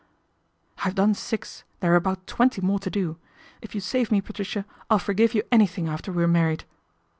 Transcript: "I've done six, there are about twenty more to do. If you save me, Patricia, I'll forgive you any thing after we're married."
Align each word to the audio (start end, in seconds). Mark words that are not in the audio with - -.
"I've 0.83 0.95
done 0.95 1.13
six, 1.13 1.63
there 1.79 1.93
are 1.93 1.95
about 1.95 2.25
twenty 2.25 2.59
more 2.59 2.79
to 2.79 2.89
do. 2.89 3.17
If 3.61 3.75
you 3.75 3.81
save 3.81 4.09
me, 4.09 4.19
Patricia, 4.19 4.65
I'll 4.89 4.97
forgive 4.97 5.35
you 5.35 5.43
any 5.51 5.67
thing 5.67 5.87
after 5.87 6.11
we're 6.11 6.25
married." 6.27 6.63